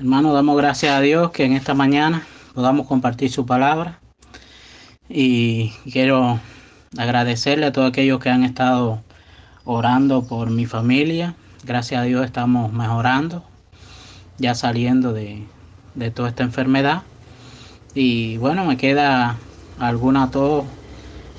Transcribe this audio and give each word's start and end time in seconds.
Hermano, 0.00 0.32
damos 0.32 0.56
gracias 0.56 0.94
a 0.94 1.00
Dios 1.00 1.32
que 1.32 1.44
en 1.44 1.54
esta 1.54 1.74
mañana 1.74 2.22
podamos 2.54 2.86
compartir 2.86 3.32
su 3.32 3.46
palabra. 3.46 3.98
Y 5.08 5.70
quiero 5.90 6.38
agradecerle 6.96 7.66
a 7.66 7.72
todos 7.72 7.88
aquellos 7.88 8.20
que 8.20 8.30
han 8.30 8.44
estado 8.44 9.02
orando 9.64 10.24
por 10.24 10.50
mi 10.50 10.66
familia. 10.66 11.34
Gracias 11.64 12.00
a 12.00 12.04
Dios 12.04 12.24
estamos 12.24 12.72
mejorando, 12.72 13.42
ya 14.38 14.54
saliendo 14.54 15.12
de, 15.12 15.42
de 15.96 16.12
toda 16.12 16.28
esta 16.28 16.44
enfermedad. 16.44 17.02
Y 17.92 18.36
bueno, 18.36 18.64
me 18.66 18.76
queda 18.76 19.36
alguna 19.80 20.30
tos, 20.30 20.64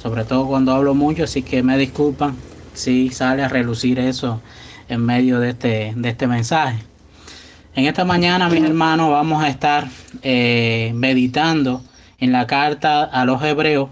sobre 0.02 0.26
todo 0.26 0.48
cuando 0.48 0.74
hablo 0.74 0.96
mucho, 0.96 1.24
así 1.24 1.44
que 1.44 1.64
me 1.64 1.78
disculpan 1.78 2.36
si 2.74 3.08
sale 3.08 3.42
a 3.42 3.48
relucir 3.48 4.00
eso 4.00 4.42
en 4.90 5.06
medio 5.06 5.40
de 5.40 5.52
este, 5.52 5.94
de 5.96 6.10
este 6.10 6.28
mensaje. 6.28 6.89
En 7.76 7.86
esta 7.86 8.04
mañana, 8.04 8.50
mis 8.50 8.64
hermanos, 8.64 9.12
vamos 9.12 9.44
a 9.44 9.48
estar 9.48 9.88
eh, 10.24 10.92
meditando 10.96 11.84
en 12.18 12.32
la 12.32 12.48
carta 12.48 13.04
a 13.04 13.26
los 13.26 13.44
Hebreos, 13.44 13.90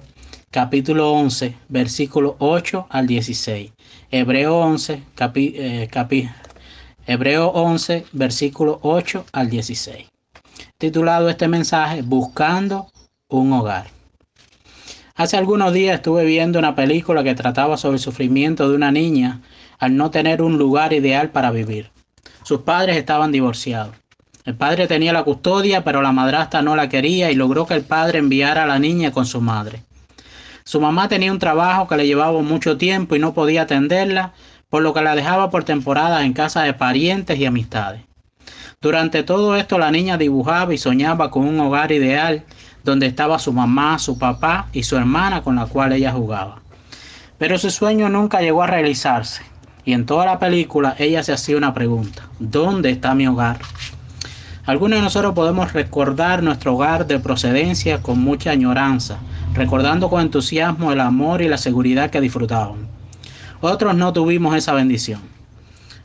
capítulo 0.49 1.11
11, 1.13 1.55
versículo 1.69 2.35
8 2.39 2.87
al 2.89 3.05
16. 3.05 3.71
Hebreo 4.09 4.57
11, 4.57 5.03
capi, 5.13 5.53
eh, 5.55 5.87
capi, 5.91 6.27
Hebreo 7.05 7.49
11, 7.49 8.05
versículo 8.13 8.79
8 8.81 9.25
al 9.31 9.49
16. 9.49 10.07
Titulado 10.79 11.29
este 11.29 11.47
mensaje, 11.47 12.01
Buscando 12.01 12.91
un 13.29 13.53
hogar. 13.53 13.87
Hace 15.15 15.37
algunos 15.37 15.71
días 15.71 15.95
estuve 15.95 16.25
viendo 16.25 16.57
una 16.57 16.75
película 16.75 17.23
que 17.23 17.35
trataba 17.35 17.77
sobre 17.77 17.97
el 17.97 18.01
sufrimiento 18.01 18.67
de 18.67 18.75
una 18.75 18.91
niña 18.91 19.41
al 19.77 19.95
no 19.95 20.09
tener 20.09 20.41
un 20.41 20.57
lugar 20.57 20.93
ideal 20.93 21.29
para 21.29 21.51
vivir. 21.51 21.91
Sus 22.47 22.61
padres 22.61 22.95
estaban 22.95 23.33
divorciados. 23.33 23.93
El 24.45 24.55
padre 24.55 24.87
tenía 24.87 25.11
la 25.11 25.23
custodia, 25.25 25.83
pero 25.83 26.01
la 26.01 26.13
madrastra 26.13 26.61
no 26.61 26.77
la 26.77 26.87
quería 26.87 27.29
y 27.29 27.35
logró 27.35 27.67
que 27.67 27.73
el 27.73 27.83
padre 27.83 28.19
enviara 28.19 28.63
a 28.63 28.67
la 28.67 28.79
niña 28.79 29.11
con 29.11 29.25
su 29.25 29.41
madre. 29.41 29.83
Su 30.63 30.79
mamá 30.79 31.09
tenía 31.09 31.33
un 31.33 31.39
trabajo 31.39 31.89
que 31.89 31.97
le 31.97 32.07
llevaba 32.07 32.41
mucho 32.41 32.77
tiempo 32.77 33.17
y 33.17 33.19
no 33.19 33.33
podía 33.33 33.63
atenderla, 33.63 34.31
por 34.69 34.81
lo 34.81 34.93
que 34.93 35.01
la 35.01 35.13
dejaba 35.13 35.49
por 35.49 35.65
temporadas 35.65 36.23
en 36.23 36.31
casa 36.31 36.63
de 36.63 36.73
parientes 36.73 37.37
y 37.37 37.45
amistades. 37.45 38.03
Durante 38.79 39.23
todo 39.23 39.57
esto 39.57 39.77
la 39.77 39.91
niña 39.91 40.17
dibujaba 40.17 40.73
y 40.73 40.77
soñaba 40.77 41.29
con 41.29 41.45
un 41.45 41.59
hogar 41.59 41.91
ideal 41.91 42.45
donde 42.85 43.07
estaba 43.07 43.39
su 43.39 43.51
mamá, 43.51 43.99
su 43.99 44.17
papá 44.17 44.69
y 44.71 44.83
su 44.83 44.95
hermana 44.95 45.41
con 45.41 45.57
la 45.57 45.65
cual 45.65 45.91
ella 45.91 46.13
jugaba. 46.13 46.61
Pero 47.37 47.57
su 47.57 47.69
sueño 47.71 48.07
nunca 48.07 48.39
llegó 48.39 48.63
a 48.63 48.67
realizarse. 48.67 49.43
Y 49.87 49.93
en 49.93 50.05
toda 50.05 50.25
la 50.25 50.37
película 50.37 50.97
ella 50.99 51.23
se 51.23 51.31
hacía 51.31 51.55
una 51.55 51.73
pregunta, 51.73 52.27
¿dónde 52.39 52.89
está 52.89 53.15
mi 53.15 53.25
hogar? 53.25 53.59
Algunos 54.65 54.99
de 54.99 55.03
nosotros 55.03 55.33
podemos 55.33 55.71
recordar 55.71 56.43
nuestro 56.43 56.73
hogar 56.73 57.07
de 57.07 57.19
procedencia 57.19 58.01
con 58.01 58.19
mucha 58.19 58.51
añoranza, 58.51 59.17
recordando 59.53 60.09
con 60.09 60.19
entusiasmo 60.19 60.91
el 60.91 60.99
amor 60.99 61.41
y 61.41 61.47
la 61.47 61.57
seguridad 61.57 62.09
que 62.09 62.19
disfrutábamos. 62.19 62.79
Otros 63.61 63.95
no 63.95 64.11
tuvimos 64.11 64.57
esa 64.57 64.73
bendición. 64.73 65.21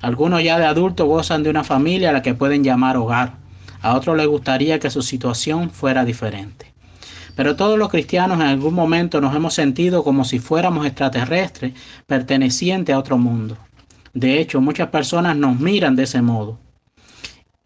Algunos 0.00 0.44
ya 0.44 0.60
de 0.60 0.66
adultos 0.66 1.08
gozan 1.08 1.42
de 1.42 1.50
una 1.50 1.64
familia 1.64 2.10
a 2.10 2.12
la 2.12 2.22
que 2.22 2.34
pueden 2.34 2.62
llamar 2.62 2.96
hogar. 2.96 3.32
A 3.80 3.96
otros 3.96 4.16
les 4.16 4.28
gustaría 4.28 4.78
que 4.78 4.90
su 4.90 5.02
situación 5.02 5.70
fuera 5.70 6.04
diferente. 6.04 6.72
Pero 7.34 7.56
todos 7.56 7.76
los 7.76 7.88
cristianos 7.88 8.38
en 8.38 8.46
algún 8.46 8.74
momento 8.74 9.20
nos 9.20 9.34
hemos 9.34 9.54
sentido 9.54 10.04
como 10.04 10.24
si 10.24 10.38
fuéramos 10.38 10.86
extraterrestres 10.86 11.72
pertenecientes 12.06 12.94
a 12.94 12.98
otro 13.00 13.18
mundo. 13.18 13.56
De 14.14 14.40
hecho, 14.40 14.60
muchas 14.60 14.88
personas 14.88 15.36
nos 15.36 15.58
miran 15.58 15.96
de 15.96 16.04
ese 16.04 16.22
modo. 16.22 16.58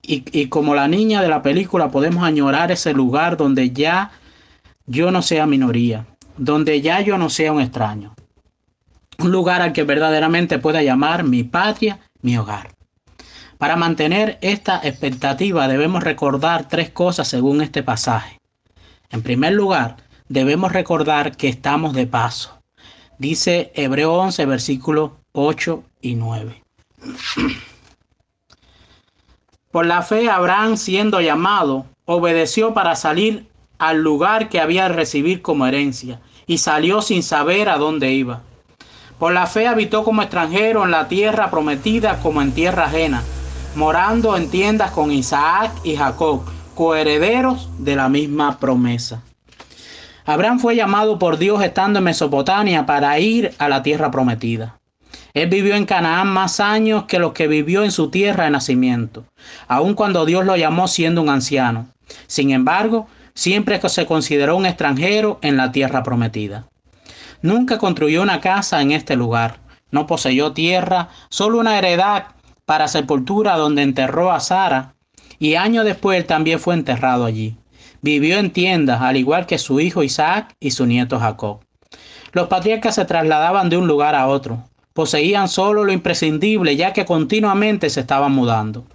Y, 0.02 0.25
y, 0.39 0.47
como 0.47 0.75
la 0.75 0.86
niña 0.86 1.20
de 1.20 1.28
la 1.28 1.42
película 1.42 1.91
podemos 1.91 2.22
añorar 2.22 2.70
ese 2.70 2.92
lugar 2.92 3.36
donde 3.36 3.70
ya 3.70 4.12
yo 4.86 5.11
no 5.11 5.20
sea 5.20 5.47
minoría, 5.47 6.06
donde 6.36 6.80
ya 6.80 7.00
yo 7.00 7.19
no 7.19 7.28
sea 7.28 7.52
un 7.52 7.61
extraño. 7.61 8.14
Un 9.18 9.33
lugar 9.33 9.62
al 9.62 9.73
que 9.73 9.83
verdaderamente 9.83 10.58
pueda 10.58 10.83
llamar 10.83 11.24
mi 11.24 11.42
patria, 11.42 11.98
mi 12.23 12.39
hogar. 12.39 12.77
Para 13.58 13.77
mantener 13.77 14.39
esta 14.42 14.80
expectativa 14.85 15.67
debemos 15.67 16.02
recordar 16.02 16.68
tres 16.68 16.90
cosas 16.90 17.27
según 17.27 17.62
este 17.62 17.83
pasaje. 17.83 18.39
En 19.11 19.23
primer 19.23 19.55
lugar, 19.55 19.96
debemos 20.29 20.73
recordar 20.73 21.36
que 21.36 21.48
estamos 21.48 21.95
de 21.95 22.06
paso. 22.06 22.61
Dice 23.18 23.73
Hebreo 23.74 24.12
11, 24.14 24.45
versículo 24.45 25.20
8 25.39 25.85
y 26.01 26.14
9. 26.14 26.63
Por 29.70 29.85
la 29.85 30.01
fe, 30.01 30.30
Abraham, 30.30 30.79
siendo 30.79 31.20
llamado, 31.20 31.85
obedeció 32.07 32.73
para 32.73 32.97
salir 32.97 33.47
al 33.77 34.02
lugar 34.02 34.48
que 34.48 34.61
había 34.61 34.85
de 34.85 34.95
recibir 34.95 35.42
como 35.42 35.67
herencia, 35.67 36.20
y 36.47 36.57
salió 36.57 37.02
sin 37.02 37.23
saber 37.23 37.69
a 37.69 37.77
dónde 37.77 38.13
iba. 38.13 38.41
Por 39.19 39.35
la 39.35 39.47
fe 39.47 39.67
habitó 39.67 40.05
como 40.05 40.23
extranjero 40.23 40.85
en 40.85 40.91
la 40.91 41.07
tierra 41.07 41.51
prometida 41.51 42.18
como 42.20 42.41
en 42.41 42.53
tierra 42.53 42.86
ajena, 42.86 43.23
morando 43.74 44.39
en 44.39 44.51
tiendas 44.51 44.92
con 44.92 45.13
Isaac 45.13 45.70
y 45.85 45.97
Jacob, 45.97 46.45
coherederos 46.74 47.68
de 47.77 47.95
la 47.95 48.08
misma 48.08 48.58
promesa. 48.58 49.23
Abraham 50.24 50.61
fue 50.61 50.77
llamado 50.77 51.18
por 51.18 51.36
Dios 51.36 51.63
estando 51.63 51.98
en 51.98 52.07
Mesopotamia 52.07 52.86
para 52.86 53.18
ir 53.18 53.55
a 53.58 53.68
la 53.68 53.83
tierra 53.83 54.11
prometida. 54.11 54.79
Él 55.35 55.49
vivió 55.49 55.75
en 55.75 55.85
Canaán 55.85 56.29
más 56.29 56.61
años 56.61 57.05
que 57.05 57.19
los 57.19 57.33
que 57.33 57.47
vivió 57.47 57.85
en 57.85 57.91
su 57.91 58.11
tierra 58.11 58.45
de 58.45 58.51
nacimiento, 58.51 59.25
aun 59.69 59.95
cuando 59.95 60.25
Dios 60.25 60.45
lo 60.45 60.57
llamó 60.57 60.89
siendo 60.89 61.23
un 61.23 61.29
anciano. 61.29 61.89
Sin 62.27 62.51
embargo, 62.51 63.07
siempre 63.35 63.81
se 63.89 64.07
consideró 64.07 64.57
un 64.57 64.67
extranjero 64.67 65.39
en 65.43 65.57
la 65.57 65.73
tierra 65.73 66.03
prometida. 66.03 66.67
Nunca 67.43 67.79
construyó 67.79 68.23
una 68.23 68.41
casa 68.41 68.81
en 68.81 68.93
este 68.93 69.15
lugar, 69.15 69.61
no 69.91 70.07
poseyó 70.07 70.53
tierra, 70.53 71.11
solo 71.29 71.59
una 71.59 71.79
heredad 71.79 72.29
para 72.65 72.89
sepultura 72.89 73.57
donde 73.57 73.83
enterró 73.83 74.33
a 74.33 74.41
Sara, 74.41 74.95
y 75.39 75.55
años 75.55 75.85
después 75.85 76.27
también 76.27 76.59
fue 76.59 76.75
enterrado 76.75 77.25
allí. 77.25 77.57
Vivió 78.01 78.39
en 78.39 78.51
tiendas, 78.51 79.03
al 79.03 79.17
igual 79.17 79.47
que 79.47 79.59
su 79.59 79.81
hijo 79.81 80.03
Isaac 80.03 80.55
y 80.61 80.71
su 80.71 80.87
nieto 80.87 81.19
Jacob. 81.19 81.61
Los 82.33 82.48
patriarcas 82.48 82.95
se 82.95 83.05
trasladaban 83.05 83.69
de 83.69 83.77
un 83.77 83.87
lugar 83.87 84.15
a 84.15 84.27
otro. 84.27 84.65
Poseían 84.96 85.51
solo 85.51 85.84
lo 85.84 85.92
imprescindible, 85.92 86.74
ya 86.74 86.95
que 86.95 87.05
continuamente 87.05 87.90
se 87.90 88.01
estaban 88.01 88.33
mudando. 88.33 88.86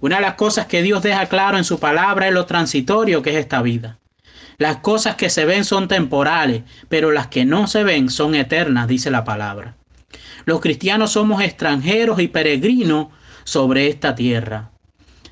Una 0.00 0.16
de 0.16 0.22
las 0.22 0.34
cosas 0.34 0.66
que 0.66 0.80
Dios 0.80 1.02
deja 1.02 1.26
claro 1.26 1.58
en 1.58 1.64
su 1.64 1.80
palabra 1.80 2.28
es 2.28 2.32
lo 2.32 2.46
transitorio 2.46 3.20
que 3.20 3.30
es 3.30 3.36
esta 3.38 3.60
vida. 3.60 3.98
Las 4.58 4.76
cosas 4.76 5.16
que 5.16 5.30
se 5.30 5.44
ven 5.44 5.64
son 5.64 5.88
temporales, 5.88 6.62
pero 6.88 7.10
las 7.10 7.26
que 7.26 7.44
no 7.44 7.66
se 7.66 7.82
ven 7.82 8.10
son 8.10 8.36
eternas, 8.36 8.86
dice 8.86 9.10
la 9.10 9.24
palabra. 9.24 9.74
Los 10.44 10.60
cristianos 10.60 11.10
somos 11.10 11.42
extranjeros 11.42 12.20
y 12.20 12.28
peregrinos 12.28 13.08
sobre 13.42 13.88
esta 13.88 14.14
tierra. 14.14 14.70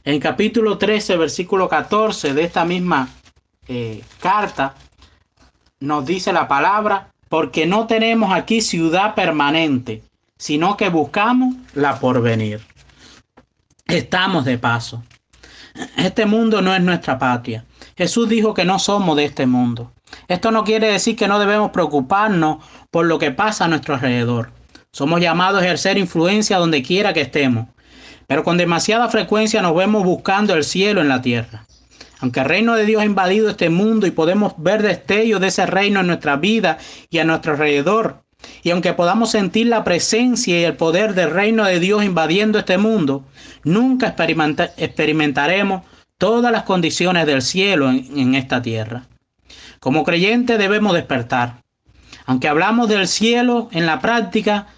En 0.03 0.19
capítulo 0.19 0.79
13, 0.79 1.17
versículo 1.17 1.69
14 1.69 2.35
de 2.35 2.43
esta 2.43 2.65
misma 2.65 3.09
eh, 3.69 4.03
carta, 4.19 4.75
nos 5.79 6.05
dice 6.05 6.33
la 6.33 6.49
palabra, 6.49 7.12
porque 7.33 7.65
no 7.65 7.87
tenemos 7.87 8.31
aquí 8.31 8.61
ciudad 8.61 9.15
permanente, 9.15 10.03
sino 10.37 10.77
que 10.77 10.91
buscamos 10.91 11.55
la 11.73 11.99
porvenir. 11.99 12.61
Estamos 13.87 14.45
de 14.45 14.59
paso. 14.59 15.03
Este 15.97 16.27
mundo 16.27 16.61
no 16.61 16.75
es 16.75 16.83
nuestra 16.83 17.19
patria. 17.19 17.65
Jesús 17.97 18.29
dijo 18.29 18.53
que 18.53 18.67
no 18.67 18.79
somos 18.79 19.17
de 19.17 19.25
este 19.25 19.47
mundo. 19.47 19.95
Esto 20.29 20.51
no 20.51 20.63
quiere 20.63 20.93
decir 20.93 21.17
que 21.17 21.27
no 21.27 21.39
debemos 21.39 21.71
preocuparnos 21.71 22.59
por 22.91 23.07
lo 23.07 23.19
que 23.19 23.31
pasa 23.31 23.65
a 23.65 23.69
nuestro 23.69 23.95
alrededor. 23.95 24.53
Somos 24.93 25.23
llamados 25.23 25.63
a 25.63 25.65
ejercer 25.65 25.97
influencia 25.97 26.59
donde 26.59 26.83
quiera 26.83 27.15
que 27.15 27.23
estemos 27.23 27.67
pero 28.27 28.45
con 28.45 28.57
demasiada 28.57 29.09
frecuencia 29.09 29.61
nos 29.61 29.75
vemos 29.75 30.05
buscando 30.05 30.55
el 30.55 30.65
cielo 30.65 31.03
en 31.03 31.09
la 31.09 31.21
tierra. 31.21 31.67
Aunque 32.23 32.39
el 32.39 32.47
reino 32.47 32.75
de 32.77 32.87
Dios 32.87 33.03
ha 33.03 33.05
invadido 33.05 33.51
este 33.51 33.69
mundo 33.69 34.07
y 34.07 34.13
podemos 34.13 34.55
ver 34.57 34.81
destellos 34.81 35.41
de 35.41 35.49
ese 35.49 35.67
reino 35.67 36.01
en 36.01 36.07
nuestra 36.07 36.37
vida 36.37 36.79
y 37.11 37.19
a 37.19 37.25
nuestro 37.25 37.53
alrededor, 37.53 38.23
y 38.63 38.71
aunque 38.71 38.93
podamos 38.93 39.33
sentir 39.33 39.67
la 39.67 39.83
presencia 39.83 40.59
y 40.59 40.63
el 40.63 40.77
poder 40.77 41.15
del 41.15 41.33
reino 41.33 41.65
de 41.65 41.81
Dios 41.81 42.05
invadiendo 42.05 42.61
este 42.61 42.79
mundo, 42.79 43.25
nunca 43.65 44.15
experimentaremos 44.77 45.83
todas 46.17 46.53
las 46.53 46.63
condiciones 46.63 47.27
del 47.27 47.43
cielo 47.43 47.91
en, 47.91 48.07
en 48.17 48.35
esta 48.37 48.63
tierra. 48.63 49.09
Como 49.81 50.05
creyentes 50.05 50.59
debemos 50.59 50.95
despertar. 50.95 51.63
Aunque 52.25 52.47
hablamos 52.47 52.89
del 52.89 53.09
cielo 53.09 53.69
en 53.73 53.85
la 53.85 53.99
práctica, 53.99 54.69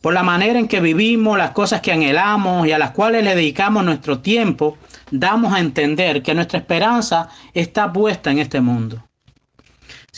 por 0.00 0.14
la 0.14 0.22
manera 0.22 0.58
en 0.58 0.68
que 0.68 0.80
vivimos, 0.80 1.36
las 1.36 1.50
cosas 1.50 1.82
que 1.82 1.92
anhelamos 1.92 2.66
y 2.66 2.72
a 2.72 2.78
las 2.78 2.92
cuales 2.92 3.24
le 3.24 3.34
dedicamos 3.34 3.84
nuestro 3.84 4.20
tiempo, 4.20 4.78
damos 5.10 5.52
a 5.52 5.60
entender 5.60 6.22
que 6.22 6.34
nuestra 6.34 6.58
esperanza 6.58 7.28
está 7.54 7.92
puesta 7.92 8.30
en 8.30 8.38
este 8.38 8.60
mundo. 8.60 9.04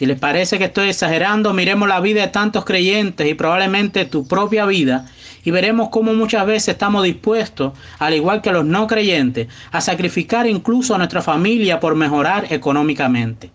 Si 0.01 0.07
les 0.07 0.19
parece 0.19 0.57
que 0.57 0.65
estoy 0.65 0.89
exagerando, 0.89 1.53
miremos 1.53 1.89
la 1.89 2.01
vida 2.01 2.23
de 2.23 2.29
tantos 2.29 2.65
creyentes 2.65 3.29
y 3.29 3.35
probablemente 3.35 4.07
tu 4.07 4.27
propia 4.27 4.65
vida 4.65 5.07
Y 5.45 5.51
veremos 5.51 5.89
cómo 5.91 6.15
muchas 6.15 6.47
veces 6.47 6.69
estamos 6.69 7.03
dispuestos, 7.03 7.73
al 7.99 8.15
igual 8.15 8.41
que 8.41 8.53
los 8.53 8.65
no 8.65 8.87
creyentes, 8.87 9.49
a 9.73 9.81
sacrificar 9.81 10.47
incluso 10.47 10.95
a 10.95 10.99
nuestra 10.99 11.23
familia 11.23 11.81
por 11.81 11.97
mejorar 11.97 12.47
económicamente. 12.51 13.51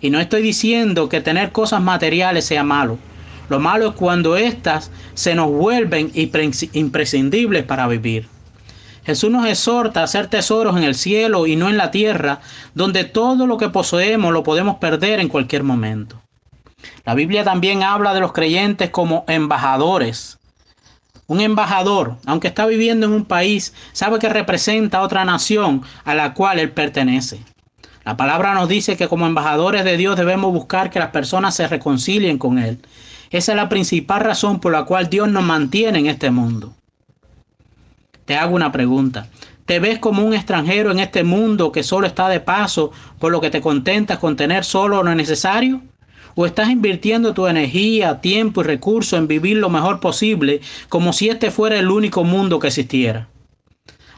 Y 0.00 0.10
no 0.10 0.20
estoy 0.20 0.42
diciendo 0.42 1.08
que 1.08 1.20
tener 1.20 1.52
cosas 1.52 1.82
materiales 1.82 2.44
sea 2.44 2.64
malo. 2.64 2.98
Lo 3.48 3.60
malo 3.60 3.90
es 3.90 3.94
cuando 3.94 4.36
éstas 4.36 4.90
se 5.14 5.34
nos 5.34 5.50
vuelven 5.50 6.10
imprescindibles 6.14 7.64
para 7.64 7.86
vivir. 7.86 8.33
Jesús 9.04 9.30
nos 9.30 9.46
exhorta 9.46 10.00
a 10.00 10.04
hacer 10.04 10.28
tesoros 10.28 10.76
en 10.76 10.84
el 10.84 10.94
cielo 10.94 11.46
y 11.46 11.56
no 11.56 11.68
en 11.68 11.76
la 11.76 11.90
tierra, 11.90 12.40
donde 12.74 13.04
todo 13.04 13.46
lo 13.46 13.58
que 13.58 13.68
poseemos 13.68 14.32
lo 14.32 14.42
podemos 14.42 14.76
perder 14.76 15.20
en 15.20 15.28
cualquier 15.28 15.62
momento. 15.62 16.20
La 17.04 17.14
Biblia 17.14 17.44
también 17.44 17.82
habla 17.82 18.14
de 18.14 18.20
los 18.20 18.32
creyentes 18.32 18.90
como 18.90 19.24
embajadores. 19.28 20.38
Un 21.26 21.40
embajador, 21.40 22.16
aunque 22.26 22.48
está 22.48 22.66
viviendo 22.66 23.06
en 23.06 23.12
un 23.12 23.24
país, 23.24 23.74
sabe 23.92 24.18
que 24.18 24.28
representa 24.28 24.98
a 24.98 25.02
otra 25.02 25.24
nación 25.24 25.82
a 26.04 26.14
la 26.14 26.34
cual 26.34 26.58
él 26.58 26.70
pertenece. 26.70 27.42
La 28.04 28.18
palabra 28.18 28.52
nos 28.52 28.68
dice 28.68 28.98
que 28.98 29.08
como 29.08 29.26
embajadores 29.26 29.84
de 29.84 29.96
Dios 29.96 30.16
debemos 30.16 30.52
buscar 30.52 30.90
que 30.90 30.98
las 30.98 31.10
personas 31.10 31.54
se 31.54 31.66
reconcilien 31.66 32.36
con 32.36 32.58
Él. 32.58 32.78
Esa 33.30 33.52
es 33.52 33.56
la 33.56 33.70
principal 33.70 34.20
razón 34.20 34.60
por 34.60 34.72
la 34.72 34.84
cual 34.84 35.08
Dios 35.08 35.28
nos 35.30 35.42
mantiene 35.42 36.00
en 36.00 36.06
este 36.06 36.30
mundo. 36.30 36.74
Te 38.24 38.36
hago 38.36 38.54
una 38.54 38.72
pregunta. 38.72 39.28
¿Te 39.66 39.80
ves 39.80 39.98
como 39.98 40.22
un 40.24 40.34
extranjero 40.34 40.90
en 40.90 40.98
este 40.98 41.24
mundo 41.24 41.72
que 41.72 41.82
solo 41.82 42.06
está 42.06 42.28
de 42.28 42.40
paso 42.40 42.92
por 43.18 43.32
lo 43.32 43.40
que 43.40 43.50
te 43.50 43.60
contentas 43.60 44.18
con 44.18 44.36
tener 44.36 44.64
solo 44.64 45.02
lo 45.02 45.14
necesario? 45.14 45.82
¿O 46.34 46.46
estás 46.46 46.68
invirtiendo 46.68 47.32
tu 47.32 47.46
energía, 47.46 48.20
tiempo 48.20 48.60
y 48.60 48.64
recursos 48.64 49.18
en 49.18 49.28
vivir 49.28 49.56
lo 49.56 49.70
mejor 49.70 50.00
posible 50.00 50.60
como 50.88 51.12
si 51.12 51.28
este 51.28 51.50
fuera 51.50 51.78
el 51.78 51.90
único 51.90 52.24
mundo 52.24 52.58
que 52.58 52.68
existiera? 52.68 53.28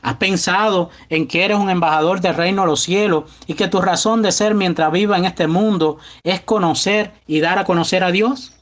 ¿Has 0.02 0.16
pensado 0.16 0.90
en 1.08 1.26
que 1.26 1.44
eres 1.44 1.58
un 1.58 1.68
embajador 1.68 2.20
del 2.20 2.34
reino 2.34 2.62
de 2.62 2.68
los 2.68 2.80
cielos 2.80 3.24
y 3.46 3.54
que 3.54 3.68
tu 3.68 3.80
razón 3.80 4.22
de 4.22 4.30
ser 4.32 4.54
mientras 4.54 4.92
viva 4.92 5.18
en 5.18 5.24
este 5.24 5.46
mundo 5.48 5.98
es 6.22 6.40
conocer 6.40 7.12
y 7.26 7.40
dar 7.40 7.58
a 7.58 7.64
conocer 7.64 8.04
a 8.04 8.12
Dios? 8.12 8.52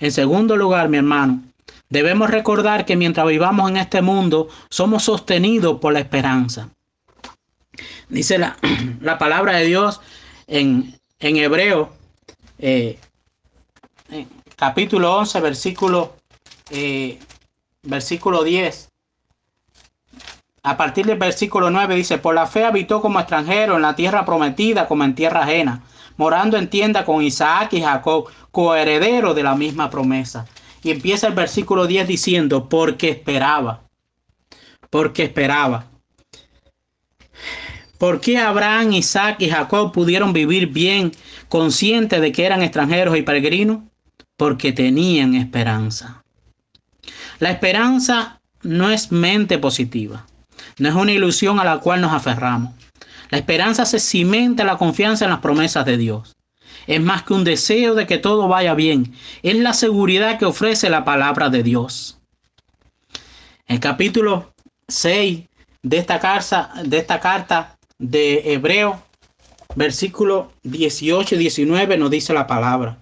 En 0.00 0.12
segundo 0.12 0.56
lugar, 0.56 0.88
mi 0.88 0.98
hermano, 0.98 1.42
debemos 1.90 2.30
recordar 2.30 2.86
que 2.86 2.96
mientras 2.96 3.26
vivamos 3.26 3.70
en 3.70 3.76
este 3.76 4.00
mundo 4.00 4.48
somos 4.70 5.04
sostenidos 5.04 5.78
por 5.80 5.92
la 5.92 6.00
esperanza. 6.00 6.70
Dice 8.08 8.38
la, 8.38 8.56
la 9.00 9.18
palabra 9.18 9.56
de 9.56 9.66
Dios 9.66 10.00
en, 10.46 10.98
en 11.18 11.36
Hebreo 11.36 11.90
eh, 12.58 12.98
capítulo 14.56 15.16
11, 15.16 15.40
versículo, 15.40 16.16
eh, 16.70 17.18
versículo 17.82 18.44
10. 18.44 18.88
A 20.62 20.76
partir 20.76 21.06
del 21.06 21.16
versículo 21.18 21.70
9 21.70 21.94
dice, 21.94 22.18
por 22.18 22.34
la 22.34 22.46
fe 22.46 22.66
habitó 22.66 23.00
como 23.00 23.18
extranjero 23.18 23.76
en 23.76 23.82
la 23.82 23.96
tierra 23.96 24.26
prometida 24.26 24.86
como 24.86 25.04
en 25.04 25.14
tierra 25.14 25.44
ajena, 25.44 25.82
morando 26.18 26.58
en 26.58 26.68
tienda 26.68 27.06
con 27.06 27.22
Isaac 27.22 27.72
y 27.72 27.80
Jacob, 27.80 28.28
coheredero 28.50 29.32
de 29.32 29.42
la 29.42 29.54
misma 29.54 29.88
promesa. 29.88 30.46
Y 30.82 30.90
empieza 30.90 31.26
el 31.26 31.34
versículo 31.34 31.86
10 31.86 32.08
diciendo, 32.08 32.68
porque 32.68 33.10
esperaba, 33.10 33.82
porque 34.88 35.24
esperaba. 35.24 35.86
¿Por 37.98 38.20
qué 38.20 38.38
Abraham, 38.38 38.92
Isaac 38.94 39.36
y 39.40 39.50
Jacob 39.50 39.92
pudieron 39.92 40.32
vivir 40.32 40.68
bien, 40.68 41.12
conscientes 41.48 42.20
de 42.20 42.32
que 42.32 42.46
eran 42.46 42.62
extranjeros 42.62 43.16
y 43.16 43.22
peregrinos? 43.22 43.80
Porque 44.38 44.72
tenían 44.72 45.34
esperanza. 45.34 46.24
La 47.40 47.50
esperanza 47.50 48.40
no 48.62 48.90
es 48.90 49.12
mente 49.12 49.58
positiva, 49.58 50.26
no 50.78 50.88
es 50.88 50.94
una 50.94 51.12
ilusión 51.12 51.60
a 51.60 51.64
la 51.64 51.78
cual 51.78 52.00
nos 52.00 52.12
aferramos. 52.12 52.72
La 53.30 53.38
esperanza 53.38 53.84
se 53.84 54.00
cimenta 54.00 54.62
en 54.62 54.68
la 54.68 54.78
confianza 54.78 55.24
en 55.26 55.30
las 55.30 55.40
promesas 55.40 55.84
de 55.84 55.96
Dios. 55.98 56.34
Es 56.90 57.00
más 57.00 57.22
que 57.22 57.34
un 57.34 57.44
deseo 57.44 57.94
de 57.94 58.04
que 58.04 58.18
todo 58.18 58.48
vaya 58.48 58.74
bien, 58.74 59.14
es 59.44 59.54
la 59.54 59.74
seguridad 59.74 60.40
que 60.40 60.44
ofrece 60.44 60.90
la 60.90 61.04
palabra 61.04 61.48
de 61.48 61.62
Dios. 61.62 62.18
El 63.68 63.78
capítulo 63.78 64.52
6 64.88 65.46
de 65.84 65.96
esta 65.96 66.18
carta, 66.18 66.72
de 66.84 66.98
esta 66.98 67.20
carta 67.20 67.78
de 67.96 68.54
Hebreo, 68.54 69.00
versículo 69.76 70.50
18 70.64 71.36
y 71.36 71.38
19 71.38 71.96
nos 71.96 72.10
dice 72.10 72.34
la 72.34 72.48
palabra. 72.48 72.98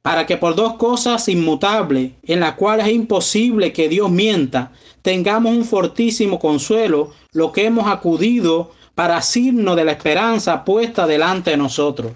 Para 0.00 0.24
que 0.24 0.38
por 0.38 0.54
dos 0.54 0.76
cosas 0.76 1.28
inmutables, 1.28 2.12
en 2.22 2.40
las 2.40 2.54
cuales 2.54 2.86
es 2.86 2.94
imposible 2.94 3.74
que 3.74 3.90
Dios 3.90 4.10
mienta, 4.10 4.72
tengamos 5.02 5.54
un 5.54 5.66
fortísimo 5.66 6.38
consuelo, 6.38 7.12
lo 7.32 7.52
que 7.52 7.66
hemos 7.66 7.86
acudido 7.86 8.72
para 8.94 9.20
signo 9.20 9.76
de 9.76 9.84
la 9.84 9.92
esperanza 9.92 10.64
puesta 10.64 11.06
delante 11.06 11.50
de 11.50 11.58
nosotros, 11.58 12.12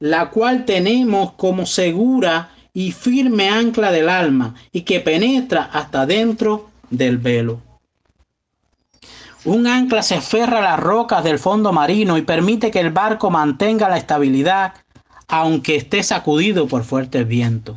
la 0.00 0.30
cual 0.30 0.64
tenemos 0.64 1.32
como 1.32 1.66
segura 1.66 2.50
y 2.72 2.92
firme 2.92 3.48
ancla 3.48 3.90
del 3.90 4.08
alma 4.08 4.54
y 4.72 4.82
que 4.82 5.00
penetra 5.00 5.68
hasta 5.72 6.06
dentro 6.06 6.70
del 6.90 7.18
velo 7.18 7.60
un 9.44 9.66
ancla 9.66 10.02
se 10.02 10.16
aferra 10.16 10.58
a 10.58 10.62
las 10.62 10.80
rocas 10.80 11.24
del 11.24 11.38
fondo 11.38 11.72
marino 11.72 12.18
y 12.18 12.22
permite 12.22 12.70
que 12.70 12.80
el 12.80 12.90
barco 12.90 13.30
mantenga 13.30 13.88
la 13.88 13.96
estabilidad 13.96 14.74
aunque 15.28 15.76
esté 15.76 16.02
sacudido 16.02 16.66
por 16.66 16.84
fuertes 16.84 17.26
vientos. 17.28 17.76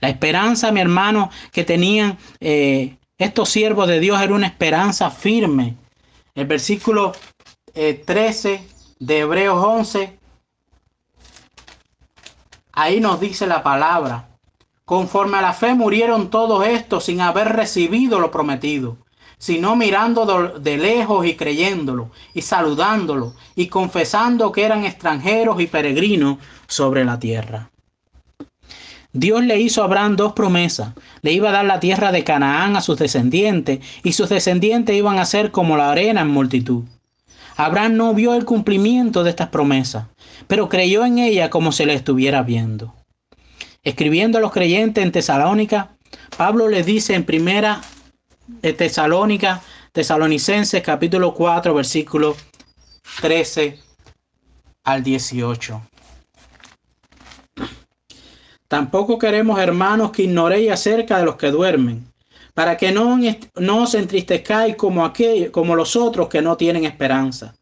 La 0.00 0.08
esperanza, 0.08 0.72
mi 0.72 0.80
hermano, 0.80 1.30
que 1.52 1.64
tenían 1.64 2.18
eh, 2.40 2.96
estos 3.16 3.48
siervos 3.48 3.88
de 3.88 4.00
Dios 4.00 4.20
era 4.20 4.34
una 4.34 4.46
esperanza 4.46 5.10
firme. 5.10 5.76
El 6.34 6.46
versículo 6.46 7.12
13 7.72 8.54
eh, 8.54 8.60
de 8.98 9.18
Hebreos 9.20 9.64
11, 9.64 10.17
ahí 12.80 13.00
nos 13.00 13.20
dice 13.20 13.46
la 13.46 13.62
palabra. 13.62 14.28
Conforme 14.84 15.38
a 15.38 15.42
la 15.42 15.52
fe 15.52 15.74
murieron 15.74 16.30
todos 16.30 16.66
estos 16.66 17.04
sin 17.04 17.20
haber 17.20 17.48
recibido 17.48 18.20
lo 18.20 18.30
prometido 18.30 18.98
sino 19.38 19.76
mirando 19.76 20.58
de 20.58 20.76
lejos 20.76 21.24
y 21.24 21.36
creyéndolo, 21.36 22.10
y 22.34 22.42
saludándolo, 22.42 23.34
y 23.54 23.68
confesando 23.68 24.50
que 24.52 24.64
eran 24.64 24.84
extranjeros 24.84 25.60
y 25.60 25.68
peregrinos 25.68 26.38
sobre 26.66 27.04
la 27.04 27.18
tierra. 27.18 27.70
Dios 29.12 29.42
le 29.42 29.58
hizo 29.58 29.80
a 29.80 29.86
Abraham 29.86 30.16
dos 30.16 30.32
promesas. 30.34 30.92
Le 31.22 31.32
iba 31.32 31.48
a 31.48 31.52
dar 31.52 31.64
la 31.64 31.80
tierra 31.80 32.12
de 32.12 32.24
Canaán 32.24 32.76
a 32.76 32.82
sus 32.82 32.98
descendientes, 32.98 33.78
y 34.02 34.12
sus 34.12 34.28
descendientes 34.28 34.94
iban 34.96 35.18
a 35.18 35.24
ser 35.24 35.50
como 35.50 35.76
la 35.76 35.92
arena 35.92 36.22
en 36.22 36.28
multitud. 36.28 36.84
Abraham 37.58 37.96
no 37.96 38.14
vio 38.14 38.34
el 38.34 38.44
cumplimiento 38.44 39.24
de 39.24 39.30
estas 39.30 39.48
promesas, 39.48 40.06
pero 40.46 40.68
creyó 40.68 41.04
en 41.04 41.18
ella 41.18 41.50
como 41.50 41.72
se 41.72 41.86
le 41.86 41.94
estuviera 41.94 42.44
viendo. 42.44 42.94
Escribiendo 43.82 44.38
a 44.38 44.40
los 44.40 44.52
creyentes 44.52 45.02
en 45.02 45.10
Tesalónica, 45.10 45.96
Pablo 46.36 46.68
les 46.68 46.86
dice 46.86 47.16
en 47.16 47.24
primera 47.24 47.80
Tesalónica, 48.60 49.60
Tesalonicenses 49.90 50.84
capítulo 50.84 51.34
4, 51.34 51.74
versículo 51.74 52.36
13 53.22 53.76
al 54.84 55.02
18. 55.02 55.82
Tampoco 58.68 59.18
queremos, 59.18 59.58
hermanos, 59.58 60.12
que 60.12 60.22
ignoréis 60.22 60.70
acerca 60.70 61.18
de 61.18 61.24
los 61.24 61.34
que 61.34 61.50
duermen, 61.50 62.06
para 62.58 62.76
que 62.76 62.90
no, 62.90 63.16
no 63.54 63.82
os 63.84 63.94
entristezcáis 63.94 64.74
como, 64.74 65.04
aquellos, 65.04 65.50
como 65.50 65.76
los 65.76 65.94
otros 65.94 66.28
que 66.28 66.42
no 66.42 66.56
tienen 66.56 66.86
esperanza. 66.86 67.54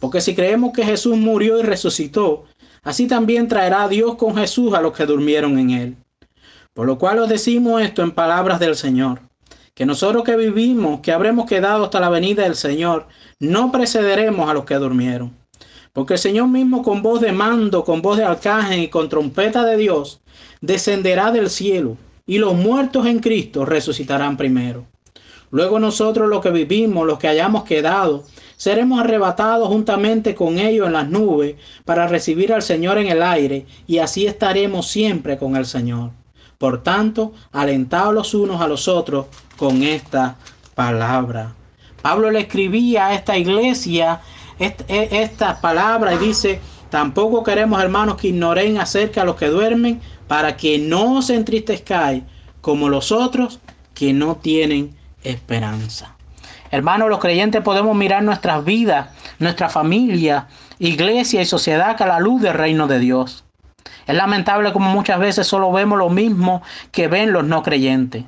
Porque 0.00 0.20
si 0.20 0.34
creemos 0.34 0.72
que 0.72 0.84
Jesús 0.84 1.16
murió 1.16 1.60
y 1.60 1.62
resucitó, 1.62 2.46
así 2.82 3.06
también 3.06 3.46
traerá 3.46 3.86
Dios 3.86 4.16
con 4.16 4.36
Jesús 4.36 4.74
a 4.74 4.80
los 4.80 4.94
que 4.94 5.06
durmieron 5.06 5.60
en 5.60 5.70
él. 5.70 5.96
Por 6.74 6.88
lo 6.88 6.98
cual 6.98 7.20
os 7.20 7.28
decimos 7.28 7.82
esto 7.82 8.02
en 8.02 8.10
palabras 8.10 8.58
del 8.58 8.74
Señor 8.74 9.20
que 9.74 9.86
nosotros 9.86 10.24
que 10.24 10.34
vivimos, 10.36 10.98
que 11.02 11.12
habremos 11.12 11.46
quedado 11.46 11.84
hasta 11.84 12.00
la 12.00 12.08
venida 12.08 12.42
del 12.42 12.56
Señor, 12.56 13.06
no 13.38 13.70
precederemos 13.70 14.50
a 14.50 14.54
los 14.54 14.64
que 14.64 14.74
durmieron. 14.74 15.36
Porque 15.92 16.14
el 16.14 16.18
Señor 16.18 16.48
mismo 16.48 16.82
con 16.82 17.00
voz 17.00 17.20
de 17.20 17.30
mando, 17.30 17.84
con 17.84 18.02
voz 18.02 18.16
de 18.16 18.24
arcángel 18.24 18.80
y 18.80 18.88
con 18.88 19.08
trompeta 19.08 19.64
de 19.64 19.76
Dios, 19.76 20.20
descenderá 20.60 21.30
del 21.30 21.48
cielo, 21.48 21.96
y 22.26 22.38
los 22.38 22.54
muertos 22.54 23.06
en 23.06 23.20
Cristo 23.20 23.64
resucitarán 23.64 24.36
primero. 24.36 24.86
Luego 25.50 25.78
nosotros 25.78 26.28
los 26.28 26.40
que 26.40 26.50
vivimos, 26.50 27.06
los 27.06 27.18
que 27.18 27.28
hayamos 27.28 27.64
quedado, 27.64 28.24
seremos 28.56 29.00
arrebatados 29.00 29.68
juntamente 29.68 30.34
con 30.34 30.58
ellos 30.58 30.86
en 30.86 30.94
las 30.94 31.08
nubes 31.08 31.56
para 31.84 32.06
recibir 32.06 32.52
al 32.52 32.62
Señor 32.62 32.96
en 32.98 33.08
el 33.08 33.22
aire, 33.22 33.66
y 33.86 33.98
así 33.98 34.26
estaremos 34.26 34.88
siempre 34.88 35.36
con 35.36 35.56
el 35.56 35.66
Señor. 35.66 36.10
Por 36.56 36.82
tanto, 36.82 37.32
alentados 37.50 38.14
los 38.14 38.34
unos 38.34 38.60
a 38.60 38.68
los 38.68 38.88
otros 38.88 39.26
con 39.56 39.82
esta 39.82 40.36
palabra. 40.74 41.54
Pablo 42.00 42.30
le 42.30 42.40
escribía 42.40 43.08
a 43.08 43.14
esta 43.14 43.36
iglesia 43.36 44.20
e, 44.58 44.74
esta 44.88 45.60
palabra 45.60 46.14
y 46.14 46.18
dice, 46.18 46.60
tampoco 46.92 47.42
queremos 47.42 47.82
hermanos 47.82 48.16
que 48.16 48.28
ignoren 48.28 48.76
acerca 48.76 49.22
de 49.22 49.26
los 49.26 49.36
que 49.36 49.46
duermen 49.46 50.02
para 50.28 50.58
que 50.58 50.78
no 50.78 51.22
se 51.22 51.34
entristezcáis 51.34 52.22
como 52.60 52.90
los 52.90 53.10
otros 53.10 53.60
que 53.94 54.12
no 54.12 54.36
tienen 54.36 54.94
esperanza. 55.24 56.14
Hermanos, 56.70 57.08
los 57.08 57.18
creyentes 57.18 57.62
podemos 57.62 57.96
mirar 57.96 58.22
nuestras 58.22 58.62
vidas, 58.62 59.08
nuestra 59.38 59.70
familia, 59.70 60.48
iglesia 60.78 61.40
y 61.40 61.46
sociedad 61.46 62.00
a 62.00 62.06
la 62.06 62.20
luz 62.20 62.42
del 62.42 62.52
reino 62.52 62.86
de 62.86 62.98
Dios. 62.98 63.46
Es 64.06 64.14
lamentable 64.14 64.74
como 64.74 64.90
muchas 64.90 65.18
veces 65.18 65.46
solo 65.46 65.72
vemos 65.72 65.98
lo 65.98 66.10
mismo 66.10 66.60
que 66.90 67.08
ven 67.08 67.32
los 67.32 67.44
no 67.44 67.62
creyentes. 67.62 68.24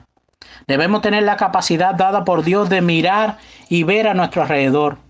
Debemos 0.66 1.02
tener 1.02 1.24
la 1.24 1.36
capacidad 1.36 1.94
dada 1.94 2.24
por 2.24 2.42
Dios 2.42 2.70
de 2.70 2.80
mirar 2.80 3.36
y 3.68 3.82
ver 3.82 4.08
a 4.08 4.14
nuestro 4.14 4.40
alrededor. 4.40 5.03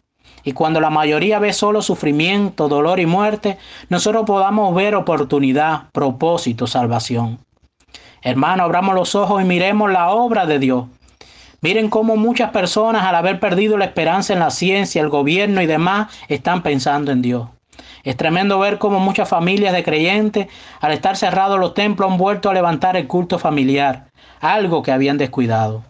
Y 0.45 0.53
cuando 0.53 0.81
la 0.81 0.91
mayoría 0.91 1.39
ve 1.39 1.53
solo 1.53 1.81
sufrimiento, 1.81 2.69
dolor 2.69 3.01
y 3.01 3.07
muerte, 3.07 3.59
nosotros 3.89 4.25
podamos 4.27 4.75
ver 4.75 4.95
oportunidad, 4.95 5.85
propósito, 5.93 6.67
salvación. 6.67 7.39
Hermano, 8.23 8.65
abramos 8.65 8.95
los 8.95 9.15
ojos 9.15 9.43
y 9.43 9.45
miremos 9.45 9.91
la 9.91 10.11
obra 10.11 10.47
de 10.47 10.59
Dios. 10.59 10.87
Miren 11.63 11.89
cómo 11.89 12.17
muchas 12.17 12.51
personas 12.51 13.05
al 13.05 13.15
haber 13.15 13.41
perdido 13.41 13.79
la 13.79 13.87
esperanza 13.87 14.35
en 14.35 14.39
la 14.39 14.51
ciencia, 14.51 15.01
el 15.01 15.09
gobierno 15.09 15.63
y 15.63 15.67
demás, 15.67 16.15
están 16.29 16.63
pensando 16.63 17.11
en 17.11 17.23
Dios. 17.23 17.49
Es 18.03 18.19
tremendo 18.19 18.59
ver 18.59 18.79
cómo 18.79 19.01
muchas 19.01 19.31
familias 19.31 19.73
de 19.73 19.83
creyentes, 19.83 20.49
al 20.81 20.93
estar 20.93 21.17
cerrados 21.17 21.59
los 21.59 21.73
templos, 21.73 22.11
han 22.11 22.19
vuelto 22.19 22.51
a 22.51 22.55
levantar 22.55 22.99
el 22.99 23.07
culto 23.07 23.39
familiar, 23.39 24.11
algo 24.41 24.83
que 24.83 24.93
habían 24.93 25.17
descuidado. 25.17 25.85